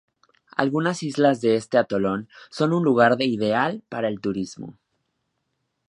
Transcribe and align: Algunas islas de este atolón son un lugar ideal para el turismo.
Algunas 0.57 1.03
islas 1.03 1.41
de 1.41 1.53
este 1.55 1.77
atolón 1.77 2.27
son 2.49 2.73
un 2.73 2.83
lugar 2.83 3.21
ideal 3.21 3.83
para 3.87 4.07
el 4.07 4.19
turismo. 4.19 4.79